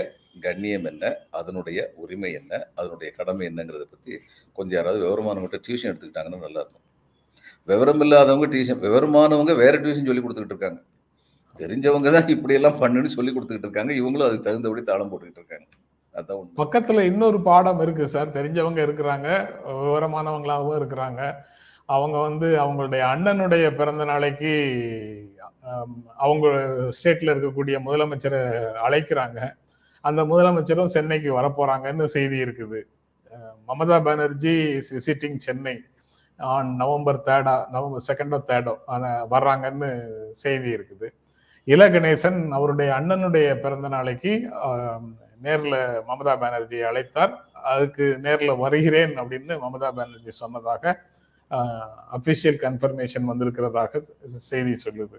[0.45, 1.05] கண்ணியம் என்ன
[1.39, 4.13] அதனுடைய உரிமை என்ன அதனுடைய கடமை என்னங்கிறத பத்தி
[4.59, 6.85] கொஞ்சம் யாராவது விவரமானவங்ககிட்ட டியூஷன் எடுத்துக்கிட்டாங்கன்னா நல்லா இருக்கும்.
[7.71, 10.81] விவரம் இல்லாதவங்க டியூஷன் விவரமானவங்க வேற டியூஷன் சொல்லி கொடுத்துக்கிட்டு இருக்காங்க.
[11.61, 13.93] தெரிஞ்சவங்க தான் இப்படி எல்லாம் பண்ணுன்னு சொல்லி கொடுத்துக்கிட்டு இருக்காங்க.
[14.01, 15.69] இவங்களும் அதுக்கு தகுந்தபடி தாளம் போட்டுக்கிட்டு இருக்காங்க.
[16.19, 18.35] அதான் பக்கத்துல இன்னொரு பாடம் இருக்கு சார்.
[18.37, 19.29] தெரிஞ்சவங்க இருக்கிறாங்க
[19.83, 21.23] விவரமானவங்களாகவும் இருக்கிறாங்க.
[21.95, 24.53] அவங்க வந்து அவங்களுடைய அண்ணனுடைய பிறந்த நாளைக்கு
[26.25, 26.47] அவங்க
[26.97, 28.41] ஸ்டேட்ல இருக்கக்கூடிய முதலமைச்சரை
[28.87, 29.39] அழைக்கிறாங்க.
[30.05, 32.81] அந்த முதலமைச்சரும் சென்னைக்கு வரப்போறாங்கன்னு செய்தி இருக்குது.
[33.69, 35.77] Mamata Banerjee is visiting Chennai
[36.41, 38.75] on November தேர்டா November செகண்டோ தேர்டோ
[39.35, 39.91] வர்றாங்கன்னு
[40.45, 41.09] செய்தி இருக்குது.
[41.75, 44.33] இல கணேசன் அவருடைய அண்ணனுடைய பிறந்த நாளைக்கு
[45.43, 45.75] நேர்ல
[46.09, 47.33] மமதா பானர்ஜி அழைத்தார்.
[47.73, 50.95] அதுக்கு நேர்ல வருகிறேன் அப்படின்னு மமதா பானர்ஜி சொன்னதாக
[52.17, 54.01] அபிஷியல் கன்ஃபர்மேஷன் வந்திருக்கிறதாக
[54.51, 55.19] செய்தி சொல்லுது.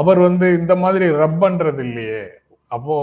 [0.00, 2.22] அவர் வந்து இந்த மாதிரி ரப் பண்றது இல்லையே.
[2.74, 2.94] அப்போ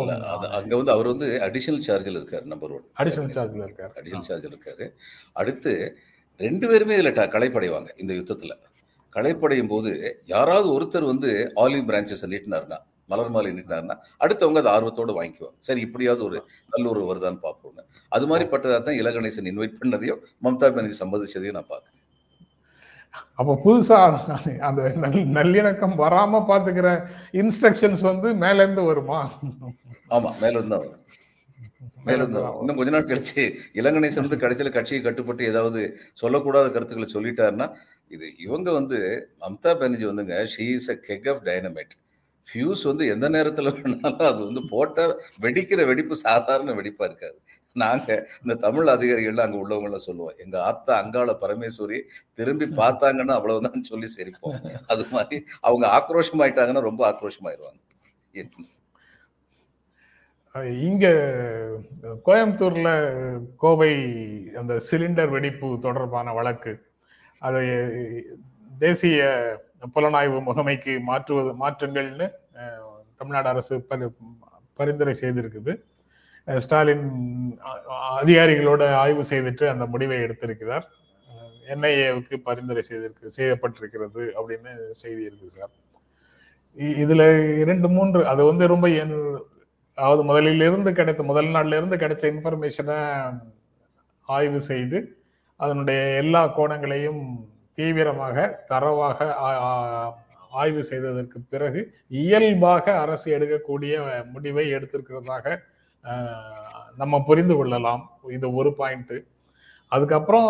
[0.59, 3.93] அங்க வந்து அவர் வந்து அடிஷனல் சார்ஜில் இருக்காரு நம்பர் ஒன் அடிஷனல் சார்ஜ்ல இருக்காரு.
[3.99, 4.85] அடிஷனல் சார்ஜில் இருக்காரு.
[5.41, 5.73] அடுத்து
[6.39, 8.53] ரெண்டு பேருமே இதுல களைப்படைவாங்க இந்த யுத்தத்துல.
[9.15, 9.91] களைப்படையும் போது
[10.33, 11.29] யாராவது ஒருத்தர் வந்து
[11.63, 15.57] ஆலிவ் பிரான்ச்சஸ் நீட்டினார்னா மலர் மாலை நீட்டினார்னா அடுத்தவங்க அதை ஆர்வத்தோட வாங்கிக்குவாங்க.
[15.59, 16.37] சரி இப்படியாவது ஒரு
[16.73, 17.83] நல்ல ஒரு வருதான்னு பார்ப்போம்னு.
[18.11, 21.97] அது மாதிரி பட்டதாக தான் இலகணேசன் இன்வைட் பண்ணதையும் மம்தா பானர்ஜி சம்மதிச்சதையும் நான் பார்க்கறேன்.
[23.37, 23.97] அப்போ புதுசா
[24.61, 26.89] அந்த நல்- நல்லிணக்கம் வராம பாத்துக்கிற
[27.33, 29.19] இன்ஸ்ட்ரக்ஷன்ஸ் வந்து மேல இருந்து வருமா?
[30.09, 30.97] ஆமா மேல இருந்து வரும்.
[32.05, 32.39] மேல இருந்து.
[32.61, 33.41] இன்னும் கொஞ்ச நாள் கழிச்சு
[33.75, 35.81] இளங்கணேசன் வந்து கடைசியில கட்சியை கட்டுப்பட்டு ஏதாவது
[36.21, 37.67] சொல்லக்கூடாத கருத்துக்களை சொல்லிட்டாருன்னா
[38.11, 38.97] இது இவங்க வந்து
[39.41, 41.93] மம்தா பானர்ஜி வந்துங்க she is a keg of dynamite
[42.51, 45.05] fuse வந்து எந்த நேரத்துல வேணாலும் அது வந்து போட்ட
[45.41, 47.37] வெடிக்கிற வெடிப்பு சாதாரண வெடிப்பா இருக்காது.
[47.75, 48.09] நாங்க
[48.41, 50.35] இந்த தமிழ் அதிகாரிகள் அங்க உள்ளவங்க எல்லாம் சொல்லுவோம்.
[50.37, 51.99] எங்க ஆத்தா அங்காள பரமேஸ்வரி
[52.33, 54.57] திரும்பி பார்த்தாங்கன்னா அவ்வளவுதான் சொல்லி சிரிப்போம்.
[54.87, 57.79] அது மாதிரி அவங்க ஆக்ரோஷமாயிட்டாங்கன்னா ரொம்ப ஆக்ரோஷமாயிருவாங்க.
[60.89, 61.05] இங்க
[62.27, 62.89] கோயம்புத்தூர்ல
[63.63, 63.93] கோவை
[64.61, 66.73] அந்த சிலிண்டர் வெடிப்பு தொடர்பான வழக்கு.
[67.39, 67.65] அதை
[68.79, 69.21] தேசிய
[69.93, 72.27] புலனாய்வு முகமைக்கு மாற்றுவது மாற்றுங்கள்னு
[73.17, 74.13] தமிழ்நாடு அரசு பரி-
[74.73, 75.83] பரிந்துரை செய்திருக்குது.
[76.57, 77.59] ஸ்டாலின்
[78.21, 80.81] அதிகாரிகளோட ஆய்வு செய்துட்டு அந்த முடிவை எடுத்திருக்கிறார்.
[81.67, 85.69] என்ஐஏவுக்கு பரிந்துரை செய்திருக்கு செய்யப்பட்டிருக்கிறது அப்படின்னு செய்தி இருக்கு சார்.
[86.77, 89.39] இ- இதுல இரண்டு மூன்று அது வந்து ரொம்ப என்
[89.95, 93.31] அதாவது முதலில் இருந்து கிடைத்த முதல் நாள்ல இருந்து கிடைச்ச இன்ஃபர்மேஷனை
[94.21, 95.17] ஆய்வு செய்து
[95.55, 99.33] அதனுடைய எல்லா கோணங்களையும் தீவிரமாக தரவாக
[100.61, 101.81] ஆய்வு செய்ததற்கு பிறகு
[102.21, 103.93] இயல்பாக அரசு எடுக்கக்கூடிய
[104.33, 105.55] முடிவை எடுத்திருக்கிறதாக
[107.01, 108.03] நம்ம புரிந்து கொள்ளலாம்.
[108.37, 109.15] இது ஒரு பாயிண்ட்
[109.91, 110.49] அதுக்கப்புறம்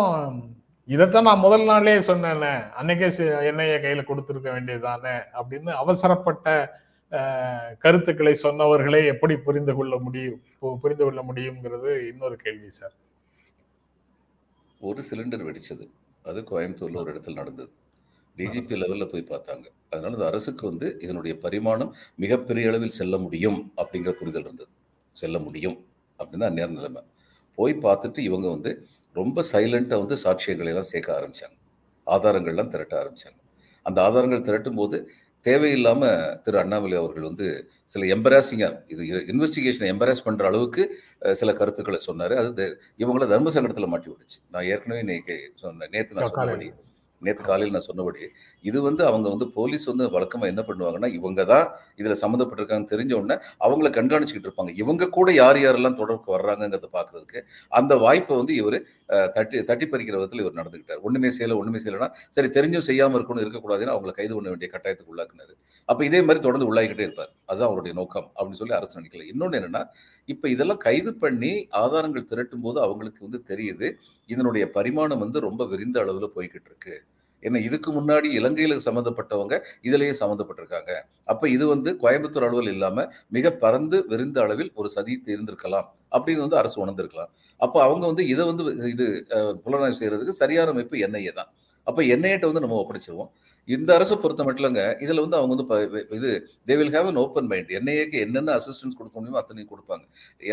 [0.88, 3.08] இதைத்தான் நான் முதல் நாளே சொன்னேனே அன்னைக்கே
[3.50, 6.46] என்ஐஏ கையில கொடுத்துருக்க வேண்டியதுதானே அப்படின்னு அவசரப்பட்ட
[7.84, 10.40] கருத்துக்களை சொன்னவர்களை எப்படி புரிந்து கொள்ள முடியும்
[10.82, 12.94] புரிந்து கொள்ள முடியுங்கிறது இன்னொரு கேள்வி சார்.
[14.88, 15.84] ஒரு சிலிண்டர் வெடிச்சது.
[16.28, 17.70] அது கோயம்புத்தூர்ல ஒரு இடத்துல நடந்தது.
[18.36, 19.66] டிஜிபி லெவல்ல போய் பார்த்தாங்க.
[19.92, 21.90] அதனால இந்த அரசுக்கு வந்து இதனுடைய பரிமாணம்
[22.24, 24.70] மிகப்பெரிய அளவில் செல்ல முடியும் அப்படிங்கிற புரிதல் இருந்தது.
[25.16, 25.76] செல்ல முடியும்
[26.20, 27.02] அப்படின்னு தான் நிலைமை.
[27.58, 28.70] போய் பார்த்துட்டு இவங்க வந்து
[29.16, 31.56] ரொம்ப சைலண்ட்டாக வந்து சாட்சியங்களை எல்லாம் சேர்க்க ஆரம்பிச்சாங்க.
[32.06, 33.38] ஆதாரங்கள்லாம் திரட்ட ஆரம்பிச்சாங்க.
[33.86, 34.96] அந்த ஆதாரங்கள் திரட்டும் போது
[35.46, 36.02] தேவையில்லாம
[36.44, 37.46] திரு அண்ணாமலை அவர்கள் வந்து
[37.92, 39.02] சில எம்பராசிங்காக இது
[39.32, 40.82] இன்வெஸ்டிகேஷன் எம்பராஸ் பண்ற அளவுக்கு
[41.40, 42.34] சில கருத்துக்களை சொன்னாரு.
[42.42, 42.66] அது
[43.02, 46.68] இவங்கள தர்ம சங்கடத்தில் மாட்டி விடுச்சு நான் ஏற்கனவே இன்னைக்கு சொன்னேன் நேத்து நான் சொன்னபடி
[47.26, 48.22] நேற்று காலையில் நான் சொன்னபடி
[48.64, 51.66] இது வந்து அவங்க வந்து போலீஸ் வந்து வழக்கமாக என்ன பண்ணுவாங்கன்னா இவங்க தான்
[52.00, 54.72] இதில் சம்மந்தப்பட்டிருக்காங்கன்னு தெரிஞ்ச உடனே அவங்கள கண்காணிச்சுக்கிட்டு இருப்பாங்க.
[54.82, 57.40] இவங்க கூட யார் யாரெல்லாம் தொடர்புக்கு வர்றாங்கங்கிறத பார்க்குறதுக்கு
[57.72, 58.78] அந்த வாய்ப்பை வந்து இவர்
[59.36, 61.02] தட்டி தட்டி பறிக்கிற விதத்தில் இவர் நடந்துக்கிட்டார்.
[61.06, 65.54] ஒன்றுமே செய்யலை ஒன்றுமே செய்யலைன்னா சரி தெரிஞ்சும் செய்யாமல் இருக்கணும் இருக்கக்கூடாதுன்னு அவங்களை கைது பண்ண வேண்டிய கட்டாயத்துக்கு உள்ளாக்குனாரு.
[65.88, 67.30] அப்ப இதே மாதிரி தொடர்ந்து உள்ளாகிக்கிட்டே இருப்பார்.
[67.48, 69.24] அதுதான் அவருடைய நோக்கம் அப்படின்னு சொல்லி அரசு நினைக்கல.
[69.32, 69.82] இன்னொன்னு என்னன்னா
[70.28, 73.88] இப்ப இதெல்லாம் கைது பண்ணி ஆதாரங்கள் திரட்டும் போது அவங்களுக்கு வந்து தெரியுது
[74.28, 76.94] இதனுடைய பரிமாணம் வந்து ரொம்ப விரிந்த அளவுல போய்கிட்டு இருக்கு.
[77.42, 79.54] ஏன்னா இதுக்கு முன்னாடி இலங்கையில சம்மந்தப்பட்டவங்க
[79.84, 80.92] இதுலயே சம்மந்தப்பட்டிருக்காங்க.
[81.28, 86.60] அப்ப இது வந்து கோயம்புத்தூர் அளவில் இல்லாம மிக பறந்து விரிந்த அளவில் ஒரு சதி இருந்திருக்கலாம் அப்படின்னு வந்து
[86.60, 87.30] அரசு உணர்ந்திருக்கலாம்.
[87.60, 89.06] அப்போ அவங்க வந்து இதை வந்து இது
[89.36, 91.50] அஹ், புலனாய்வு செய்யறதுக்கு சரியான அமைப்பு என்ஐஏ தான்.
[91.86, 93.30] அப்போ என்ஐஏட்ட வந்து நம்ம ஒப்படைச்சிருவோம்.
[93.64, 97.16] இந்த அரசை பொறுத்த மட்டும் இல்லைங்க இதில் வந்து அவங்க வந்து ப- இது they will have an
[97.16, 100.00] open mind என்ஐஏக்கு என்னென்ன அசிஸ்டன்ஸ் கொடுக்க முடியுமோ அத்தனையும் கொடுப்பாங்க.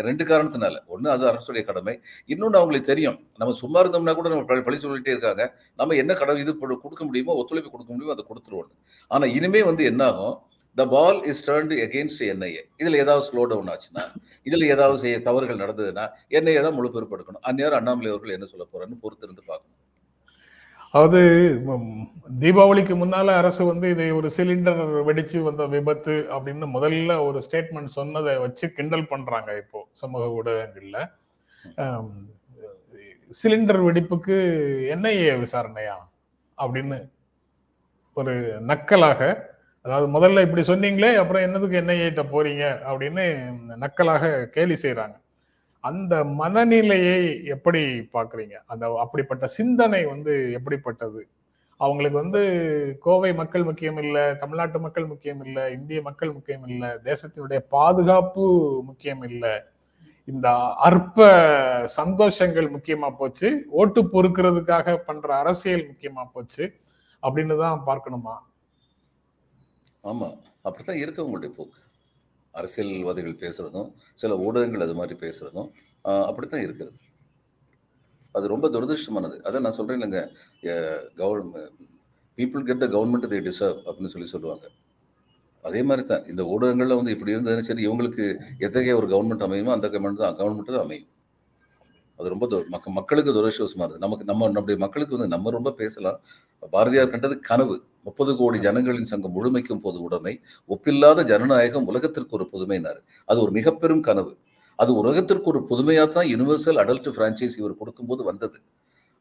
[0.00, 0.86] ரெண்டு காரணத்தினால.
[0.86, 2.00] ஒன்று அது அரசுடைய கடமை.
[2.26, 3.26] இன்னொன்று அவங்களுக்கு தெரியும்.
[3.36, 5.60] நம்ம சும்மா இருந்தோம்னா கூட நம்ம பழி- பழி சொல்லிட்டே இருக்காங்க.
[5.76, 8.70] நம்ம என்ன கடமை இது கொடுக்க முடியுமோ ஒத்துழைப்பு கொடுக்க முடியுமோ அதை கொடுத்துருவோம்.
[9.08, 10.38] ஆனால் இனிமே வந்து என்னாகும்
[10.74, 14.02] the ball is turned against NIA இதில் ஏதாவது ஸ்லோ டவுன் ஆச்சுன்னா
[14.42, 19.04] இதில் ஏதாவது செய்ய தவறுகள் நடந்ததுன்னா என்ஐஏ தான் முழு பொறுப்பெடுக்கணும் அந்நேரம் அண்ணாமலை அவர்கள் என்ன சொல்ல போறான்னு
[19.04, 19.79] பொறுத்திருந்து பார்க்கணும்.
[20.94, 21.20] அதாவது
[22.40, 28.34] தீபாவளிக்கு முன்னால அரசு வந்து இதை ஒரு சிலிண்டர் வெடிச்சு வந்த விபத்து அப்படின்னு முதல்ல ஒரு ஸ்டேட்மெண்ட் சொன்னதை
[28.38, 30.98] வச்சு கிண்டல் பண்றாங்க இப்போ சமூக ஊடகங்கள்ல.
[33.32, 34.36] சிலிண்டர் வெடிப்புக்கு
[34.94, 35.96] என்ஐஏ விசாரணையா
[36.58, 36.98] அப்படின்னு
[38.16, 39.20] ஒரு நக்கலாக
[39.84, 43.24] அதாவது முதல்ல இப்படி சொன்னீங்களே அப்புறம் என்னதுக்கு என்ஐஏட்ட போறீங்க அப்படின்னு
[43.76, 44.24] நக்கலாக
[44.56, 45.16] கேலி செய்கிறாங்க
[45.80, 51.28] அந்த மனநிலையை எப்படி பாக்குறீங்க அந்த அப்படிப்பட்ட சிந்தனை வந்து எப்படிப்பட்டது?
[51.76, 52.42] அவங்களுக்கு வந்து
[53.00, 58.44] கோவை மக்கள் முக்கியம் இல்ல தமிழ்நாட்டு மக்கள் முக்கியம் இல்ல இந்திய மக்கள் முக்கியம் இல்ல தேசத்தினுடைய பாதுகாப்பு
[58.86, 59.72] முக்கியம் இல்ல.
[60.24, 61.18] இந்த அற்ப
[61.96, 63.66] சந்தோஷங்கள் முக்கியமா போச்சு.
[63.70, 66.74] ஓட்டு பொறுக்கிறதுக்காக பண்ற அரசியல் முக்கியமா போச்சு.
[67.22, 68.36] அப்படின்னு தான் பார்க்கணுமா?
[70.04, 70.28] ஆமா.
[70.62, 71.78] அப்படித்தான் இருக்கு உங்களுடைய போக்கு.
[72.58, 73.88] அரசியல்வாதிகள் பேசுகிறதும்
[74.22, 75.70] சில ஊடகங்கள் அது மாதிரி பேசுகிறதும்
[76.04, 76.98] அப்படி அப்படித்தான் இருக்கிறது.
[78.36, 79.36] அது ரொம்ப துரதிருஷ்டமானது.
[79.48, 80.20] அதை நான் சொல்கிறேன் இல்லைங்க
[81.20, 81.70] government
[82.38, 84.66] people get the government they deserve அப்படின்னு சொல்லி சொல்லுவாங்க.
[85.68, 88.24] அதே மாதிரி தான் இந்த ஊடகங்களில் வந்து இப்படி இருந்ததுன்னு சரி இவங்களுக்கு
[88.66, 91.08] எத்தகைய ஒரு கவர்மெண்ட் அமையுமோ அந்த கவர்மெண்ட் தான் கவர்மெண்ட் தான் அமையும்.
[92.20, 96.18] அது ரொம்ப மக்க மக்களுக்கு துரதிருஷ்டவசமா இருக்குது நமக்கு நம்ம நம்முடைய மக்களுக்கு வந்து நம்ம ரொம்ப பேசலாம்.
[96.74, 97.76] பாரதியார் கண்டது கனவு.
[98.06, 100.34] முப்பது கோடி ஜனங்களின் சங்கம் முழுமைக்கும் பொது உடைமை.
[100.74, 103.00] ஒப்பில்லாத ஜனநாயகம் உலகத்திற்கு ஒரு புதுமைனார்.
[103.28, 104.32] அது ஒரு மிக பெரும் கனவு.
[104.78, 108.58] அது உலகத்திற்கு ஒரு புதுமையாக தான் யூனிவர்சல் அடல்ட் ஃப்ரான்ச்சைஸ் இவர் கொடுக்கும்போது வந்தது.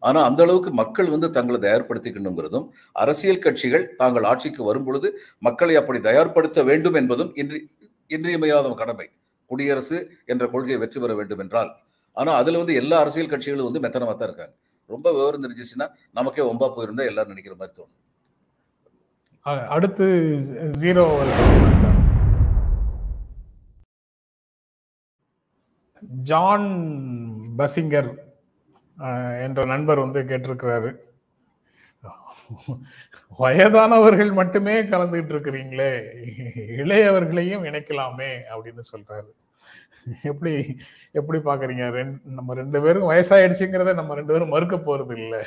[0.04, 2.68] ஆனா அந்த அளவுக்கு மக்கள் வந்து தங்களை தயார்படுத்திக்கணுங்கிறதும்
[3.04, 5.10] அரசியல் கட்சிகள் தாங்கள் ஆட்சிக்கு வரும் பொழுது
[5.48, 7.60] மக்களை அப்படி தயார்படுத்த வேண்டும் என்பதும் இன்றி
[8.10, 9.08] இன்றியமையாத கடமை.
[9.52, 11.72] குடியரசு என்ற கொள்கையை வெற்றி பெற வேண்டும் என்றால்
[12.18, 14.56] ஆனால் அதில் வந்து எல்லா அரசியல் கட்சிகளும் வந்து மெத்தனமா தான் இருக்காங்க.
[14.94, 17.98] ரொம்ப விவரம் தெரிஞ்சிச்சுன்னா நமக்கே ஒம்பா போயிருந்தா எல்லாரும் நினைக்கிற மாதிரி தோணும்.
[19.76, 20.06] அடுத்து
[20.82, 21.06] ஜீரோ
[26.30, 26.68] ஜான்
[27.60, 28.10] பசிங்கர்
[29.46, 30.92] என்ற நண்பர் வந்து கேட்டிருக்கிறாரு.
[33.40, 35.92] வயதானவர்கள் மட்டுமே கலந்துகிட்டு இருக்கிறீங்களே
[36.84, 39.30] இளையவர்களையும் இணைக்கலாமே அப்படின்னு சொல்றாரு.
[40.24, 40.52] எப்படி
[41.20, 41.86] எப்படி பாக்குறீங்க?
[41.98, 45.42] ரெண்டு நம்ம ரெண்டு பேரும் வயசாயிடுச்சுங்கிறத நம்ம ரெண்டு பேரும் மறுக்க போறது இல்லை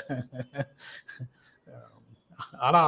[2.62, 2.80] ஆனா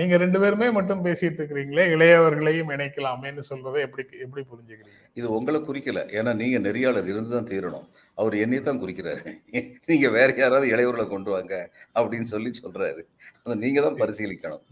[0.00, 4.98] நீங்க ரெண்டு பேருமே மட்டும் பேசிட்டு இருக்கிறீங்களே இளையவர்களையும் இணைக்கலாமேன்னு சொல்றதை எப்படி எப்படி புரிஞ்சுக்கிறீங்க?
[5.16, 6.00] இது உங்களை குறிக்கல.
[6.18, 7.86] ஏன்னா நீங்க நெறியாளர் இருந்து தான் தீரணும்.
[8.18, 9.22] அவர் என்னை தான் குறிக்கிறாரு.
[9.90, 11.54] நீங்க வேற யாராவது இளையவர்களை கொண்டு வாங்க
[11.96, 13.02] அப்படின்னு சொல்லி சொல்றாரு.
[13.44, 14.64] அதை நீங்க தான் பரிசீலிக்கணும்.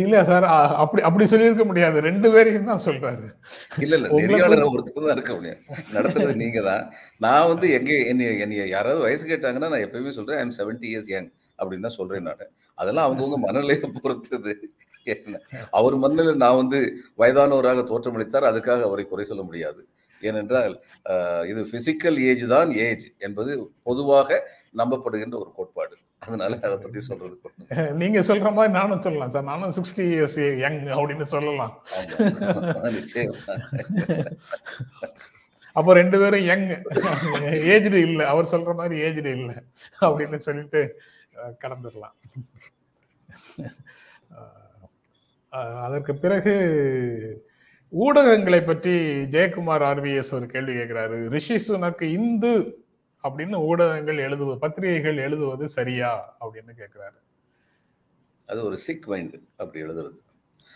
[0.00, 0.44] இல்ல சார்
[0.82, 1.98] அப்படி அப்படி சொல்லியிருக்க முடியாது.
[2.08, 3.26] ரெண்டு பேரையும் தான் சொல்றாரு.
[3.84, 4.08] இல்ல இல்ல.
[4.20, 5.60] நெறியாளர் ஒருத்தர் தான் இருக்க முடியும்
[5.96, 6.84] நடத்துறது நீங்க தான்.
[7.20, 11.30] நான் வந்து எங்க என்னைய என்னைய யாராவது வயசு கேட்டாங்கன்னா நான் எப்பயுமே சொல்றேன் ஐம் செவன்டி இயர்ஸ் யங்
[11.58, 12.46] அப்படின்னு தான் சொல்றேன் நான்.
[12.80, 14.54] அதெல்லாம் அவங்கவுங்க மனநிலையை பொறுத்தது.
[15.78, 16.78] அவர் மனநிலை நான் வந்து
[17.22, 19.82] வயதானவராக தோற்றமளித்தார் அதுக்காக அவரை குறை சொல்ல முடியாது.
[20.22, 20.74] ஏனென்றால்
[21.50, 23.52] இது பிசிக்கல் ஏஜ் தான் ஏஜ் என்பது
[23.88, 24.38] பொதுவாக
[24.80, 25.96] நம்பப்படுகின்ற ஒரு கோட்பாடு.
[26.26, 27.36] அதனால அதை பத்தி சொல்றது
[28.02, 29.48] நீங்க சொல்ற மாதிரி நானும் சொல்லலாம் சார்.
[29.50, 31.74] நானும் சிக்ஸ்டி இயர்ஸ் யங் அப்படின்னு சொல்லலாம்.
[35.76, 36.66] அப்போ ரெண்டு பேரும் யங்
[37.74, 38.20] ஏஜ்டு இல்ல.
[38.32, 39.52] அவர் சொல்ற மாதிரி ஏஜ்டு இல்ல.
[40.06, 40.82] அப்படின்னு சொல்லிட்டு
[41.48, 42.16] கடந்துடலாம்
[45.84, 46.54] அதற்கு பிறகு
[47.92, 48.90] ஊடகங்களை பற்றி
[49.24, 51.28] ஜெயக்குமார் ஆர்விஎஸ் ஒரு கேள்வி கேட்கிறாரு.
[51.28, 52.84] ரிஷி சுனக்கு இந்து
[53.22, 56.36] அப்படின்னு ஊடகங்கள் எழுதுவது பத்திரிகைகள் எழுதுவது சரியா?
[56.40, 57.18] அப்படின்னு கேட்கிறாரு.
[58.46, 60.18] அது ஒரு சிக் மைண்டு அப்படி எழுதுறது.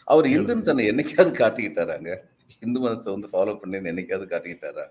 [0.04, 2.16] அவர் இந்துன்னு தன்னை என்னைக்காவது காட்டிக்கிட்டாராங்க.
[2.60, 4.86] இந்து மதத்தை வந்து ஃபாலோ பண்ணேன்னு என்னைக்காவது காட்டிக்கிட்டாரா?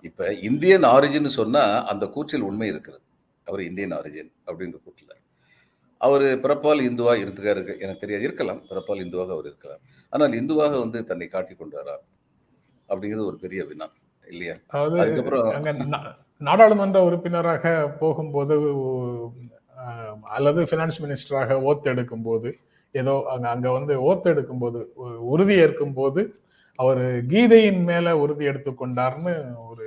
[0.00, 3.02] இப்ப இந்தியன் ஆரிஜின் சொன்னா அந்த கூற்றில் உண்மை இருக்கிறது.
[3.50, 5.16] அவர் இந்தியன் ஆரிஜின் அப்படின்ற கூற்றில்
[6.00, 8.26] அவர் பிறப்பால் இந்துவா இருந்துக்காரு எனக்கு தெரியாது.
[8.28, 8.60] இருக்கலாம்.
[8.70, 9.82] பிறப்பால் இந்துவாக அவர் இருக்கலாம்.
[10.12, 11.96] ஆனால் இந்துவாக வந்து தன்னை காட்டி கொண்டாரா
[12.88, 13.86] அப்படிங்கிறது ஒரு பெரிய வினா
[14.28, 14.54] இல்லையா?
[15.02, 15.46] அதுக்கப்புறம்
[16.48, 17.64] நாடாளுமன்ற உறுப்பினராக
[18.00, 18.54] போகும்போது
[20.36, 22.48] அல்லது பினான்ஸ் மினிஸ்டராக ஓத்து எடுக்கும் போது
[22.94, 24.80] ஏதோ அங்க அங்க வந்து ஓத்து எடுக்கும் போது
[25.32, 26.22] உறுதி ஏற்கும் போது
[26.78, 29.34] அவர் கீதையின் மேல உறுதி எடுத்துக்கொண்டார்னு
[29.70, 29.86] ஒரு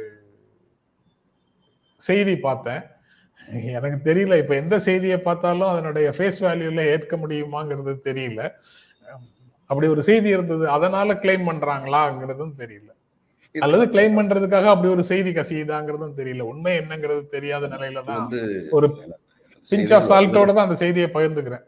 [2.02, 2.84] செய்தி பார்த்தேன்.
[3.50, 4.38] எனக்கு தெரியல.
[4.38, 8.42] இப்ப எந்த செய்தியை பார்த்தாலும் அதனுடைய ஃபேஸ் வேல்யூல ஏற்க முடியுமாங்கிறது தெரியல.
[9.70, 12.90] அப்படி ஒரு செய்தி இருந்தது அதனால கிளைம் பண்றாங்களாங்கிறதும் தெரியல.
[13.56, 16.42] அல்லது கிளைம் பண்றதுக்காக அப்படி ஒரு செய்தி கசியுதாங்கிறதும் தெரியல.
[16.42, 18.26] உண்மை என்னங்கிறது தெரியாத நிலையில தான்
[18.72, 18.88] ஒரு
[19.70, 21.66] பிஞ்ச் ஆஃப் சால்ட்டோட தான் அந்த செய்தியை பகிர்ந்துக்கிறேன்.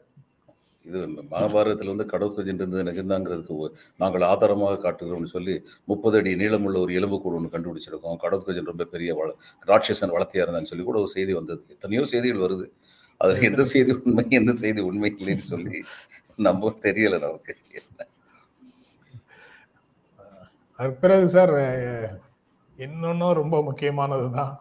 [0.87, 0.99] இது
[1.33, 3.69] மகாபாரதத்தில் வந்து கடவுள் இருந்தது நிஜம்தாங்கிறதுக்கு
[4.01, 5.55] நாங்கள் ஆதாரமாக காட்டுகிறோம்னு சொல்லி
[5.91, 8.17] முப்பது அடி நீளமுள்ள ஒரு எலும்புக்கூடு ஒன்று கண்டுபிடிச்சிருக்கோம்.
[8.23, 9.29] கடவுள் ரொம்ப பெரிய வள
[9.71, 11.63] ராட்சசன் வளர்த்தியாக இருந்தான்னு சொல்லி கூட ஒரு செய்தி வந்தது.
[11.75, 12.67] எத்தனையோ செய்திகள் வருது.
[13.21, 15.77] அதில் எந்த செய்தி உண்மை எந்த செய்தி உண்மை இல்லைன்னு சொல்லி
[16.47, 17.53] நம்ப தெரியலை நமக்கு.
[21.03, 21.53] பிறகு சார்
[22.79, 24.53] இன்னொன்னும் ரொம்ப முக்கியமானது தான்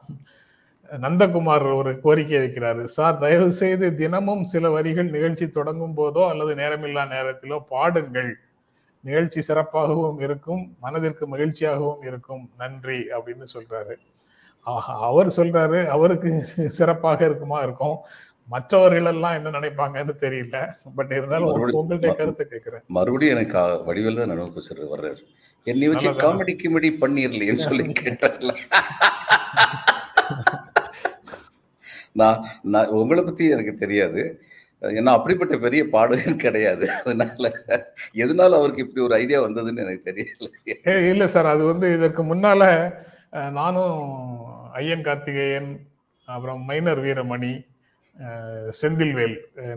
[0.93, 2.85] நந்தகுமார் ஒரு கோரிக்கை வைக்கிறாரு.
[2.85, 8.33] சார் தயவு செய்து தினமும் சில வரிகள் நிகழ்ச்சி தொடங்கும் போதோ அல்லது நேரமில்லா நேரத்திலோ பாடுங்கள்.
[9.05, 12.51] நிகழ்ச்சி சிறப்பாகவும் இருக்கும் மனதிற்கு மகிழ்ச்சியாகவும் இருக்கும்.
[12.57, 13.95] நன்றி அப்படின்னு சொல்றாரு.
[15.09, 16.31] அவர் சொல்றாரு அவருக்கு
[16.71, 17.97] சிறப்பாக இருக்குமா இருக்கும்.
[18.49, 20.57] மற்றவர்கள் எல்லாம் என்ன நினைப்பாங்கன்னு தெரியல.
[20.97, 25.21] பட் இருந்தாலும் உங்கள்ட்ட கருத்து கேட்கிறேன் மறுபடியும் எனக்கு வடிவேல் தான் வச்சுட்டு வர்றாரு.
[25.67, 26.09] என்னை வச்சு?
[26.25, 28.53] காமெடி கிமெடி பண்ணிடலையேன்னு சொல்லி கேட்டார்ல.
[32.21, 32.41] நான்
[32.73, 34.23] நான் உங்களை பத்தி எனக்கு தெரியாது.
[34.83, 36.87] ஏன்னா அப்படிப்பட்ட பெரிய பாடகர் கிடையாது.
[36.99, 37.51] அதனால
[38.23, 40.49] எதனால அவருக்கு இப்படி ஒரு ஐடியா வந்ததுன்னு எனக்கு தெரியல.
[40.91, 41.53] ஏ இல்ல சார்.
[41.55, 42.63] அது வந்து இதற்கு முன்னால
[43.59, 44.01] நானும்
[44.81, 45.71] ஐயன் கார்த்திகேயன்
[46.29, 47.55] அப்புறம் மைனர் வீரமணி
[48.81, 49.37] செந்தில்வேல்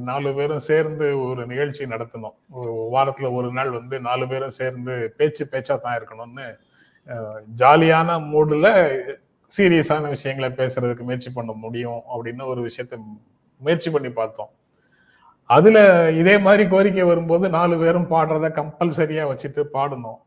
[0.09, 2.35] நாலு பேரும் சேர்ந்து ஒரு நிகழ்ச்சி நடத்தினோம்.
[2.59, 6.47] ஒரு வாரத்துல ஒரு நாள் வந்து நாலு பேரும் சேர்ந்து பேச்சு பேச்சா தான் இருக்கணும்னு
[7.61, 8.67] ஜாலியான மூடுல
[9.55, 12.95] சீரியஸான விஷயங்களை பேசுறதுக்கு முயற்சி பண்ண முடியும் அப்படின்னு ஒரு விஷயத்த
[13.61, 14.51] முயற்சி பண்ணி பார்த்தோம்.
[15.49, 15.77] அதுல
[16.21, 20.19] இதே மாதிரி கோரிக்கை வரும்போது நாலு பேரும் பாடுறத கம்பல்சரியா வச்சுட்டு பாடணும்.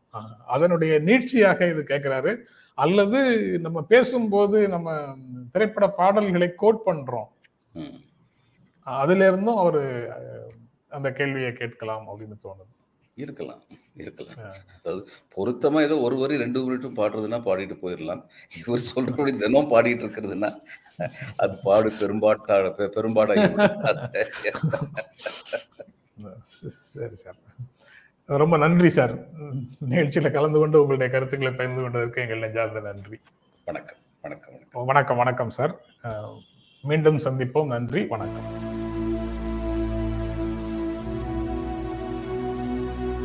[0.45, 2.33] அதனுடைய நீட்சியாக இது கேட்கிறாரு
[2.77, 3.19] அல்லது
[3.65, 4.97] நம்ம பேசும்போது நம்ம
[5.51, 7.29] திரைப்பட பாடல்களை கோட் பண்றோம்.
[8.87, 9.83] அதுல இருந்தும் அவரு
[10.97, 12.73] அந்த கேள்வியை கேட்கலாம் அப்படின்னு தோணுது.
[13.17, 13.61] இருக்கலாம்
[14.01, 14.37] இருக்கலாம்.
[14.77, 15.01] அதாவது
[15.35, 18.21] பொருத்தமா ஏதோ ஒரு வரி ரெண்டு மினிட்டும் பாடுறதுன்னா பாடிட்டு போயிடலாம்
[18.59, 20.51] இவர் சொல்றபடி தினம் பாடிட்டு இருக்கிறதுன்னா
[21.43, 22.55] அது பாடு பெரும்பாட்டா
[22.95, 23.45] பெரும்பாடாகி
[26.97, 27.39] சரி சார்.
[28.29, 29.13] ரொம்ப நன்றி சார்.
[29.91, 33.17] நிகழ்ச்சியில கலந்து கொண்டு உங்களுடைய கருத்துக்களை பகிர்ந்து கொண்டதற்கு எங்கள் நெஞ்சார்ந்த நன்றி.
[33.67, 34.87] வணக்கம் வணக்கம் வணக்கம்.
[34.91, 35.73] வணக்கம் வணக்கம் சார்.
[36.83, 37.71] மீண்டும் சந்திப்போம்.
[37.75, 38.70] நன்றி வணக்கம்.